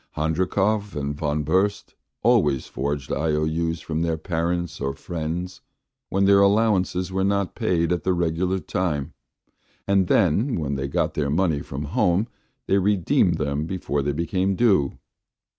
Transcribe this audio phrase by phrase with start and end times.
[0.15, 1.93] Handrikov and Von Burst
[2.23, 5.61] always forged IOU's from their parents or friends
[6.09, 9.13] when their allowances were not paid at the regular time,
[9.87, 12.27] and then when they got their money from home
[12.65, 14.97] they redeemed them before they became due.